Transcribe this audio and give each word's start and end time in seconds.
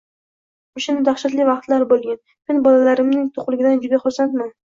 O'shanda 0.79 1.03
dahshatli 1.09 1.45
vaqtlar 1.49 1.85
bo'lgan, 1.91 2.17
men 2.53 2.63
bolalarimning 2.69 3.29
to'qligidan 3.37 3.79
juda 3.87 4.03
xursandman. 4.09 4.53